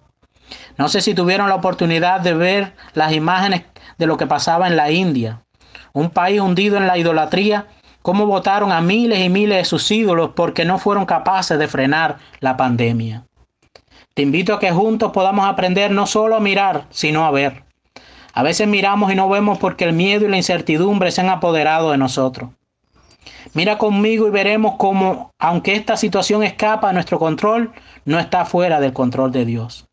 No 0.78 0.88
sé 0.88 1.00
si 1.00 1.14
tuvieron 1.14 1.49
la 1.49 1.56
oportunidad 1.56 2.20
de 2.20 2.34
ver 2.34 2.73
las 2.94 3.12
imágenes 3.12 3.62
de 3.98 4.06
lo 4.06 4.16
que 4.16 4.26
pasaba 4.26 4.66
en 4.66 4.76
la 4.76 4.90
India, 4.90 5.42
un 5.92 6.10
país 6.10 6.40
hundido 6.40 6.76
en 6.76 6.86
la 6.86 6.98
idolatría, 6.98 7.66
cómo 8.02 8.26
votaron 8.26 8.72
a 8.72 8.80
miles 8.80 9.20
y 9.20 9.28
miles 9.28 9.58
de 9.58 9.64
sus 9.64 9.90
ídolos 9.90 10.30
porque 10.34 10.64
no 10.64 10.78
fueron 10.78 11.06
capaces 11.06 11.58
de 11.58 11.68
frenar 11.68 12.18
la 12.40 12.56
pandemia. 12.56 13.24
Te 14.14 14.22
invito 14.22 14.54
a 14.54 14.60
que 14.60 14.70
juntos 14.70 15.10
podamos 15.12 15.46
aprender 15.46 15.90
no 15.90 16.06
solo 16.06 16.36
a 16.36 16.40
mirar, 16.40 16.86
sino 16.90 17.24
a 17.24 17.30
ver. 17.30 17.64
A 18.32 18.42
veces 18.42 18.68
miramos 18.68 19.12
y 19.12 19.14
no 19.14 19.28
vemos 19.28 19.58
porque 19.58 19.84
el 19.84 19.92
miedo 19.92 20.26
y 20.26 20.28
la 20.28 20.36
incertidumbre 20.36 21.10
se 21.10 21.20
han 21.20 21.30
apoderado 21.30 21.92
de 21.92 21.98
nosotros. 21.98 22.50
Mira 23.54 23.78
conmigo 23.78 24.26
y 24.26 24.30
veremos 24.30 24.74
cómo, 24.76 25.30
aunque 25.38 25.74
esta 25.74 25.96
situación 25.96 26.42
escapa 26.42 26.88
de 26.88 26.94
nuestro 26.94 27.18
control, 27.18 27.72
no 28.04 28.18
está 28.18 28.44
fuera 28.44 28.80
del 28.80 28.92
control 28.92 29.32
de 29.32 29.44
Dios. 29.44 29.86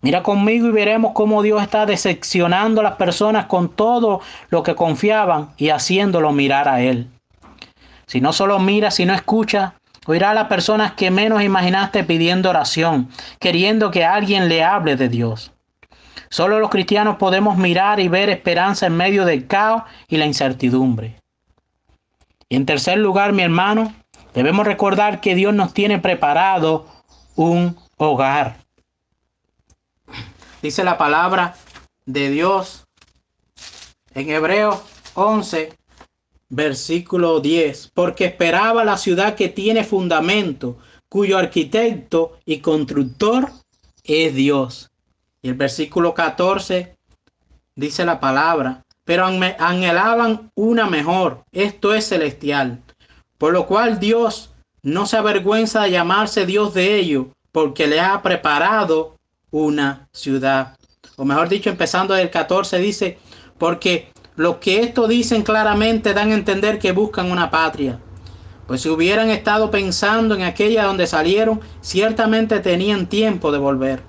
Mira 0.00 0.22
conmigo 0.22 0.68
y 0.68 0.70
veremos 0.70 1.12
cómo 1.12 1.42
Dios 1.42 1.60
está 1.60 1.84
decepcionando 1.84 2.80
a 2.80 2.84
las 2.84 2.96
personas 2.96 3.46
con 3.46 3.68
todo 3.68 4.20
lo 4.48 4.62
que 4.62 4.76
confiaban 4.76 5.50
y 5.56 5.70
haciéndolo 5.70 6.32
mirar 6.32 6.68
a 6.68 6.80
Él. 6.80 7.08
Si 8.06 8.20
no 8.20 8.32
solo 8.32 8.58
mira, 8.58 8.90
si 8.90 9.04
no 9.04 9.12
escucha, 9.12 9.74
oirá 10.06 10.30
a 10.30 10.34
las 10.34 10.46
personas 10.46 10.92
que 10.92 11.10
menos 11.10 11.42
imaginaste 11.42 12.04
pidiendo 12.04 12.48
oración, 12.48 13.08
queriendo 13.40 13.90
que 13.90 14.04
alguien 14.04 14.48
le 14.48 14.62
hable 14.62 14.96
de 14.96 15.08
Dios. 15.08 15.52
Solo 16.30 16.60
los 16.60 16.70
cristianos 16.70 17.16
podemos 17.16 17.56
mirar 17.56 18.00
y 18.00 18.08
ver 18.08 18.30
esperanza 18.30 18.86
en 18.86 18.96
medio 18.96 19.24
del 19.24 19.46
caos 19.46 19.82
y 20.08 20.16
la 20.16 20.26
incertidumbre. 20.26 21.16
Y 22.48 22.56
en 22.56 22.66
tercer 22.66 22.98
lugar, 22.98 23.32
mi 23.32 23.42
hermano, 23.42 23.92
debemos 24.32 24.66
recordar 24.66 25.20
que 25.20 25.34
Dios 25.34 25.52
nos 25.54 25.74
tiene 25.74 25.98
preparado 25.98 26.86
un 27.34 27.76
hogar. 27.96 28.67
Dice 30.60 30.82
la 30.82 30.98
palabra 30.98 31.54
de 32.04 32.30
Dios 32.30 32.84
en 34.12 34.28
Hebreos 34.30 34.80
11, 35.14 35.72
versículo 36.48 37.38
10, 37.38 37.92
porque 37.94 38.24
esperaba 38.24 38.84
la 38.84 38.96
ciudad 38.96 39.36
que 39.36 39.48
tiene 39.48 39.84
fundamento, 39.84 40.78
cuyo 41.08 41.38
arquitecto 41.38 42.38
y 42.44 42.58
constructor 42.58 43.52
es 44.02 44.34
Dios. 44.34 44.90
Y 45.42 45.50
el 45.50 45.54
versículo 45.54 46.12
14 46.12 46.96
dice 47.76 48.04
la 48.04 48.18
palabra, 48.18 48.84
pero 49.04 49.26
anhelaban 49.26 50.50
una 50.56 50.90
mejor, 50.90 51.44
esto 51.52 51.94
es 51.94 52.08
celestial, 52.08 52.82
por 53.38 53.52
lo 53.52 53.66
cual 53.66 54.00
Dios 54.00 54.50
no 54.82 55.06
se 55.06 55.16
avergüenza 55.16 55.82
de 55.82 55.92
llamarse 55.92 56.46
Dios 56.46 56.74
de 56.74 56.96
ellos, 56.96 57.26
porque 57.52 57.86
le 57.86 58.00
ha 58.00 58.20
preparado 58.22 59.17
una 59.50 60.08
ciudad. 60.12 60.76
O 61.16 61.24
mejor 61.24 61.48
dicho, 61.48 61.70
empezando 61.70 62.14
del 62.14 62.30
14 62.30 62.78
dice, 62.78 63.18
porque 63.58 64.12
lo 64.36 64.60
que 64.60 64.82
esto 64.82 65.08
dicen 65.08 65.42
claramente 65.42 66.14
dan 66.14 66.30
a 66.30 66.34
entender 66.34 66.78
que 66.78 66.92
buscan 66.92 67.30
una 67.30 67.50
patria. 67.50 67.98
Pues 68.66 68.82
si 68.82 68.88
hubieran 68.88 69.30
estado 69.30 69.70
pensando 69.70 70.34
en 70.34 70.42
aquella 70.42 70.84
donde 70.84 71.06
salieron, 71.06 71.60
ciertamente 71.80 72.60
tenían 72.60 73.08
tiempo 73.08 73.50
de 73.50 73.58
volver. 73.58 74.02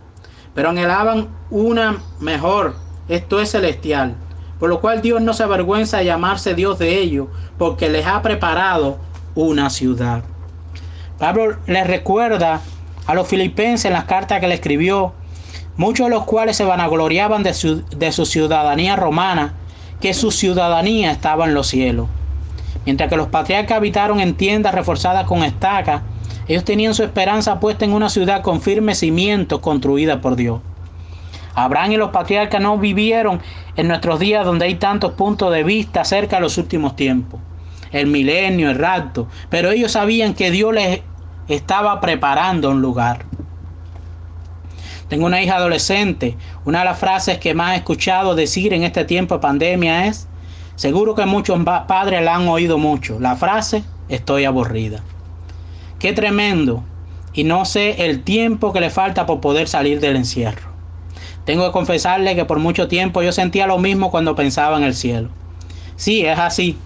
Pero 0.54 0.70
anhelaban 0.70 1.30
una 1.50 1.98
mejor, 2.20 2.76
esto 3.08 3.40
es 3.40 3.52
celestial. 3.52 4.16
Por 4.60 4.70
lo 4.70 4.82
cual 4.82 5.02
Dios 5.02 5.22
no 5.22 5.34
se 5.34 5.44
avergüenza 5.44 5.98
de 5.98 6.06
llamarse 6.06 6.54
Dios 6.54 6.78
de 6.78 7.00
ellos, 7.00 7.28
porque 7.58 7.90
les 7.90 8.06
ha 8.06 8.22
preparado 8.22 9.00
una 9.34 9.70
ciudad. 9.70 10.24
Pablo 11.18 11.58
les 11.66 11.88
recuerda 11.88 12.62
a 13.08 13.14
los 13.14 13.28
filipenses 13.28 13.86
en 13.86 13.94
las 13.94 14.04
cartas 14.04 14.40
que 14.40 14.48
le 14.48 14.56
escribió 14.56 15.14
muchos 15.80 16.08
de 16.08 16.10
los 16.14 16.26
cuales 16.26 16.58
se 16.58 16.66
vanagloriaban 16.66 17.42
de 17.42 17.54
su, 17.54 17.86
de 17.88 18.12
su 18.12 18.26
ciudadanía 18.26 18.98
romana, 18.98 19.54
que 20.02 20.14
su 20.14 20.30
ciudadanía 20.30 21.10
estaba 21.10 21.46
en 21.46 21.54
los 21.54 21.68
cielos. 21.68 22.10
Mientras 22.86 23.10
que 23.10 23.16
los 23.16 23.30
patriarcas 23.30 23.78
habitaron 23.78 24.20
en 24.20 24.36
tiendas 24.36 24.76
reforzadas 24.76 25.26
con 25.26 25.42
estacas, 25.42 26.02
ellos 26.50 26.66
tenían 26.66 26.94
su 26.94 27.04
esperanza 27.04 27.62
puesta 27.62 27.86
en 27.86 27.94
una 27.94 28.10
ciudad 28.10 28.42
con 28.42 28.62
firmes 28.62 29.00
cimientos 29.00 29.62
construida 29.62 30.20
por 30.20 30.36
Dios. 30.36 30.60
Abraham 31.56 31.94
y 31.94 31.98
los 31.98 32.10
patriarcas 32.10 32.62
no 32.62 32.78
vivieron 32.78 33.40
en 33.78 33.88
nuestros 33.88 34.20
días 34.20 34.46
donde 34.46 34.66
hay 34.66 34.76
tantos 34.76 35.14
puntos 35.14 35.50
de 35.54 35.64
vista 35.64 36.02
acerca 36.02 36.36
de 36.36 36.42
los 36.42 36.58
últimos 36.58 36.98
tiempos, 36.98 37.40
el 37.94 38.08
milenio, 38.08 38.70
el 38.70 38.78
rapto, 38.78 39.30
pero 39.50 39.72
ellos 39.72 39.94
sabían 39.94 40.34
que 40.34 40.52
Dios 40.52 40.74
les 40.74 41.04
estaba 41.48 42.02
preparando 42.02 42.70
un 42.70 42.82
lugar. 42.82 43.29
Tengo 45.10 45.26
una 45.26 45.42
hija 45.42 45.56
adolescente. 45.56 46.38
Una 46.66 46.80
de 46.80 46.86
las 46.86 47.00
frases 47.00 47.40
que 47.40 47.56
más 47.56 47.74
he 47.74 47.78
escuchado 47.78 48.36
decir 48.36 48.74
en 48.74 48.84
este 48.84 49.06
tiempo 49.06 49.36
de 49.36 49.42
pandemia 49.42 50.06
es, 50.06 50.28
seguro 50.76 51.16
que 51.16 51.26
muchos 51.26 51.60
padres 51.88 52.24
la 52.24 52.36
han 52.36 52.48
oído 52.48 52.78
mucho, 52.78 53.20
la 53.20 53.36
frase, 53.36 53.84
estoy 54.08 54.46
aburrida. 54.46 55.02
Qué 55.98 56.14
tremendo. 56.14 56.84
Y 57.34 57.44
no 57.44 57.66
sé 57.66 58.06
el 58.06 58.24
tiempo 58.24 58.72
que 58.72 58.80
le 58.80 58.90
falta 58.90 59.26
por 59.26 59.42
poder 59.42 59.68
salir 59.68 60.00
del 60.00 60.16
encierro. 60.16 60.70
Tengo 61.44 61.66
que 61.66 61.72
confesarle 61.72 62.36
que 62.36 62.46
por 62.46 62.60
mucho 62.60 62.88
tiempo 62.88 63.24
yo 63.24 63.32
sentía 63.32 63.66
lo 63.66 63.80
mismo 63.80 64.12
cuando 64.12 64.36
pensaba 64.36 64.78
en 64.78 64.84
el 64.84 64.94
cielo. 64.94 65.30
Sí, 65.96 66.26
es 66.26 66.38
así. 66.38 66.78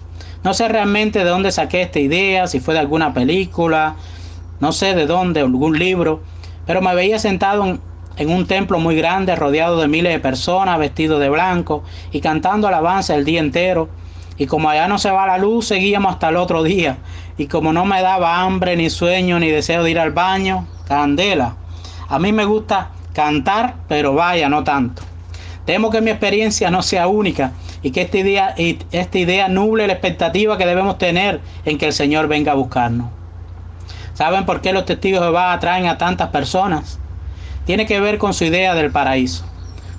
No 0.42 0.54
sé 0.54 0.68
realmente 0.68 1.18
de 1.18 1.24
dónde 1.26 1.52
saqué 1.52 1.82
esta 1.82 1.98
idea, 2.00 2.46
si 2.46 2.60
fue 2.60 2.74
de 2.74 2.80
alguna 2.80 3.12
película, 3.12 3.96
no 4.60 4.72
sé 4.72 4.94
de 4.94 5.06
dónde, 5.06 5.40
algún 5.40 5.78
libro, 5.78 6.22
pero 6.66 6.80
me 6.82 6.94
veía 6.94 7.18
sentado 7.18 7.64
en, 7.64 7.80
en 8.16 8.30
un 8.30 8.46
templo 8.46 8.78
muy 8.78 8.96
grande 8.96 9.34
rodeado 9.34 9.80
de 9.80 9.88
miles 9.88 10.12
de 10.12 10.20
personas 10.20 10.78
vestidos 10.78 11.20
de 11.20 11.28
blanco 11.28 11.82
y 12.12 12.20
cantando 12.20 12.68
alabanza 12.68 13.14
el 13.14 13.24
día 13.24 13.40
entero. 13.40 13.88
Y 14.36 14.46
como 14.46 14.68
allá 14.68 14.88
no 14.88 14.98
se 14.98 15.10
va 15.10 15.26
la 15.26 15.38
luz, 15.38 15.66
seguíamos 15.66 16.12
hasta 16.12 16.28
el 16.28 16.36
otro 16.36 16.62
día. 16.62 16.98
Y 17.38 17.46
como 17.46 17.72
no 17.72 17.84
me 17.84 18.02
daba 18.02 18.40
hambre, 18.40 18.76
ni 18.76 18.90
sueño, 18.90 19.38
ni 19.38 19.48
deseo 19.48 19.82
de 19.82 19.90
ir 19.90 19.98
al 19.98 20.10
baño, 20.12 20.66
candela. 20.86 21.56
A 22.08 22.18
mí 22.18 22.32
me 22.32 22.44
gusta 22.44 22.90
cantar, 23.12 23.74
pero 23.88 24.14
vaya, 24.14 24.48
no 24.48 24.64
tanto. 24.64 25.02
Temo 25.64 25.90
que 25.90 26.00
mi 26.00 26.10
experiencia 26.10 26.70
no 26.70 26.82
sea 26.82 27.06
única 27.06 27.52
y 27.82 27.90
que 27.90 28.02
esta 28.02 28.18
idea, 28.18 28.54
esta 28.56 29.18
idea 29.18 29.48
nuble 29.48 29.86
la 29.86 29.94
expectativa 29.94 30.58
que 30.58 30.66
debemos 30.66 30.98
tener 30.98 31.40
en 31.64 31.78
que 31.78 31.86
el 31.86 31.92
Señor 31.92 32.28
venga 32.28 32.52
a 32.52 32.56
buscarnos. 32.56 33.08
¿Saben 34.14 34.46
por 34.46 34.60
qué 34.60 34.72
los 34.72 34.84
testigos 34.84 35.20
de 35.20 35.26
Jehová 35.26 35.52
atraen 35.52 35.86
a 35.86 35.98
tantas 35.98 36.28
personas? 36.28 36.98
Tiene 37.64 37.86
que 37.86 38.00
ver 38.00 38.18
con 38.18 38.34
su 38.34 38.44
idea 38.44 38.74
del 38.74 38.90
paraíso. 38.90 39.44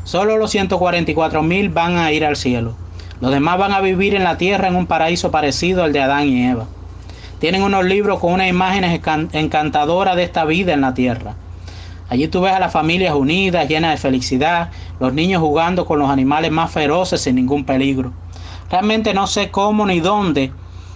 Solo 0.03 0.37
los 0.37 0.51
144 0.51 1.41
mil 1.41 1.69
van 1.69 1.97
a 1.97 2.11
ir 2.11 2.25
al 2.25 2.35
cielo. 2.35 2.75
Los 3.21 3.31
demás 3.31 3.57
van 3.57 3.71
a 3.71 3.81
vivir 3.81 4.13
en 4.13 4.23
la 4.23 4.37
tierra 4.37 4.67
en 4.67 4.75
un 4.75 4.85
paraíso 4.85 5.31
parecido 5.31 5.83
al 5.83 5.93
de 5.93 6.01
Adán 6.01 6.27
y 6.27 6.45
Eva. 6.45 6.65
Tienen 7.39 7.63
unos 7.63 7.85
libros 7.85 8.19
con 8.19 8.33
unas 8.33 8.47
imágenes 8.49 9.01
encantadoras 9.33 10.15
de 10.15 10.23
esta 10.23 10.45
vida 10.45 10.73
en 10.73 10.81
la 10.81 10.93
tierra. 10.93 11.35
Allí 12.07 12.27
tú 12.27 12.41
ves 12.41 12.53
a 12.53 12.59
las 12.59 12.71
familias 12.71 13.15
unidas, 13.15 13.67
llenas 13.67 13.91
de 13.91 13.97
felicidad, 13.97 14.69
los 14.99 15.13
niños 15.13 15.41
jugando 15.41 15.85
con 15.85 15.97
los 15.97 16.09
animales 16.09 16.51
más 16.51 16.71
feroces 16.71 17.21
sin 17.21 17.35
ningún 17.35 17.65
peligro. 17.65 18.13
Realmente 18.69 19.13
no 19.13 19.25
sé 19.25 19.49
cómo 19.49 19.85
ni 19.85 19.99
dónde, 20.01 20.51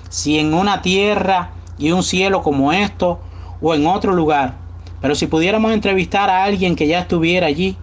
si 0.10 0.38
en 0.38 0.54
una 0.54 0.82
tierra 0.82 1.52
y 1.78 1.92
un 1.92 2.04
cielo 2.04 2.44
como 2.44 2.74
esto 2.74 3.20
o 3.62 3.74
en 3.74 3.88
otro 3.88 4.14
lugar, 4.14 4.54
pero 5.02 5.16
si 5.16 5.28
pudiéramos 5.28 5.72
entrevistar 5.72 6.30
a 6.30 6.44
alguien 6.44 6.76
que 6.76 6.88
ya 6.88 7.00
estuviera 7.00 7.48
allí, 7.48 7.78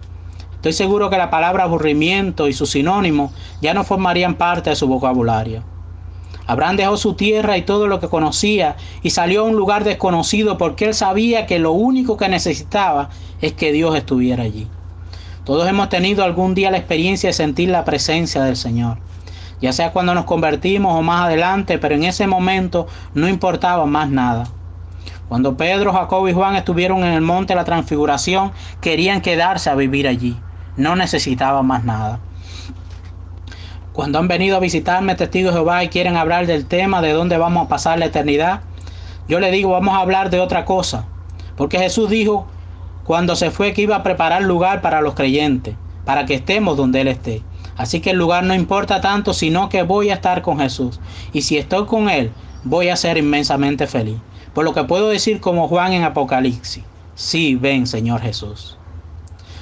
estoy 0.55 0.73
seguro 0.73 1.09
que 1.09 1.17
la 1.17 1.29
palabra 1.29 1.63
aburrimiento 1.63 2.47
y 2.47 2.53
sus 2.53 2.71
sinónimos 2.71 3.31
ya 3.61 3.73
no 3.73 3.83
formarían 3.83 4.35
parte 4.35 4.69
de 4.69 4.75
su 4.75 4.87
vocabulario. 4.87 5.63
Abraham 6.47 6.77
dejó 6.77 6.95
su 6.95 7.13
tierra 7.13 7.57
y 7.57 7.63
todo 7.63 7.87
lo 7.87 7.99
que 7.99 8.07
conocía 8.07 8.77
y 9.03 9.09
salió 9.09 9.41
a 9.41 9.43
un 9.43 9.57
lugar 9.57 9.83
desconocido 9.83 10.57
porque 10.57 10.85
él 10.85 10.93
sabía 10.93 11.45
que 11.45 11.59
lo 11.59 11.73
único 11.73 12.15
que 12.15 12.29
necesitaba 12.29 13.09
es 13.41 13.51
que 13.53 13.73
Dios 13.73 13.95
estuviera 13.95 14.43
allí. 14.43 14.67
Todos 15.43 15.67
hemos 15.67 15.89
tenido 15.89 16.23
algún 16.23 16.55
día 16.55 16.71
la 16.71 16.77
experiencia 16.77 17.29
de 17.29 17.33
sentir 17.33 17.69
la 17.69 17.83
presencia 17.83 18.43
del 18.43 18.55
Señor, 18.55 18.97
ya 19.61 19.73
sea 19.73 19.91
cuando 19.91 20.13
nos 20.13 20.25
convertimos 20.25 20.97
o 20.97 21.01
más 21.01 21.25
adelante, 21.25 21.77
pero 21.77 21.95
en 21.95 22.05
ese 22.05 22.27
momento 22.27 22.87
no 23.13 23.27
importaba 23.27 23.85
más 23.85 24.09
nada. 24.09 24.45
Cuando 25.29 25.57
Pedro, 25.57 25.91
Jacob 25.91 26.27
y 26.27 26.33
Juan 26.33 26.55
estuvieron 26.55 27.03
en 27.03 27.13
el 27.13 27.21
monte 27.21 27.53
de 27.53 27.57
la 27.57 27.65
transfiguración, 27.65 28.51
querían 28.81 29.21
quedarse 29.21 29.69
a 29.69 29.75
vivir 29.75 30.07
allí, 30.07 30.37
no 30.77 30.95
necesitaban 30.95 31.65
más 31.65 31.83
nada. 31.83 32.19
Cuando 33.91 34.19
han 34.19 34.27
venido 34.27 34.55
a 34.55 34.59
visitarme 34.59 35.15
testigos 35.15 35.53
de 35.53 35.59
Jehová 35.59 35.83
y 35.83 35.89
quieren 35.89 36.15
hablar 36.15 36.45
del 36.45 36.65
tema 36.65 37.01
de 37.01 37.13
dónde 37.13 37.37
vamos 37.37 37.65
a 37.65 37.69
pasar 37.69 37.99
la 37.99 38.05
eternidad, 38.05 38.61
yo 39.27 39.39
le 39.39 39.51
digo, 39.51 39.71
vamos 39.71 39.95
a 39.95 40.01
hablar 40.01 40.29
de 40.29 40.39
otra 40.39 40.65
cosa. 40.65 41.05
Porque 41.57 41.79
Jesús 41.79 42.09
dijo 42.09 42.47
cuando 43.03 43.35
se 43.35 43.51
fue 43.51 43.73
que 43.73 43.81
iba 43.81 43.95
a 43.95 44.03
preparar 44.03 44.43
lugar 44.43 44.81
para 44.81 45.01
los 45.01 45.15
creyentes, 45.15 45.75
para 46.05 46.25
que 46.25 46.35
estemos 46.35 46.77
donde 46.77 47.01
Él 47.01 47.07
esté. 47.07 47.41
Así 47.77 47.99
que 47.99 48.11
el 48.11 48.17
lugar 48.17 48.43
no 48.43 48.53
importa 48.53 49.01
tanto, 49.01 49.33
sino 49.33 49.69
que 49.69 49.83
voy 49.83 50.09
a 50.09 50.15
estar 50.15 50.41
con 50.41 50.59
Jesús. 50.59 50.99
Y 51.33 51.41
si 51.41 51.57
estoy 51.57 51.85
con 51.85 52.09
Él, 52.09 52.31
voy 52.63 52.89
a 52.89 52.95
ser 52.95 53.17
inmensamente 53.17 53.87
feliz. 53.87 54.17
Por 54.57 54.65
lo 54.65 54.73
que 54.73 54.85
puedo 54.85 55.09
decir 55.09 55.39
como 55.39 55.67
Juan 55.67 55.93
en 55.93 56.03
Apocalipsis, 56.03 56.83
sí, 57.13 57.53
ven 57.53 57.85
Señor 57.85 58.21
Jesús. 58.21 58.75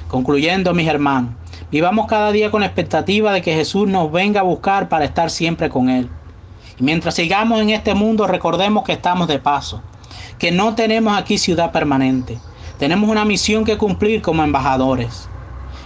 Concluyendo, 0.08 0.74
mis 0.74 0.88
hermanos, 0.88 1.32
Vivamos 1.70 2.08
cada 2.08 2.32
día 2.32 2.50
con 2.50 2.62
la 2.62 2.68
expectativa 2.68 3.34
de 3.34 3.42
que 3.42 3.54
Jesús 3.54 3.90
nos 3.90 4.10
venga 4.10 4.40
a 4.40 4.44
buscar 4.44 4.88
para 4.88 5.04
estar 5.04 5.30
siempre 5.30 5.68
con 5.68 5.90
Él. 5.90 6.08
Y 6.80 6.84
mientras 6.86 7.16
sigamos 7.16 7.60
en 7.60 7.72
este 7.72 7.94
mundo, 7.94 8.26
recordemos 8.26 8.86
que 8.86 8.94
estamos 8.94 9.28
de 9.28 9.38
paso, 9.38 9.82
que 10.40 10.54
no 10.54 10.76
tenemos 10.76 11.18
aquí 11.18 11.38
ciudad 11.38 11.74
permanente. 11.74 12.40
Tenemos 12.80 13.10
una 13.10 13.26
misión 13.26 13.66
que 13.66 13.78
cumplir 13.78 14.22
como 14.22 14.46
embajadores. 14.46 15.28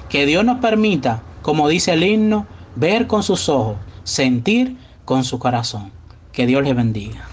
Que 0.07 0.27
Dios 0.27 0.45
nos 0.45 0.59
permita, 0.59 1.23
como 1.41 1.67
dice 1.67 1.93
el 1.93 2.03
himno, 2.03 2.45
ver 2.75 3.07
con 3.07 3.23
sus 3.23 3.49
ojos, 3.49 3.77
sentir 4.03 4.77
con 5.03 5.23
su 5.23 5.39
corazón. 5.39 5.91
Que 6.31 6.45
Dios 6.45 6.63
les 6.63 6.75
bendiga. 6.75 7.28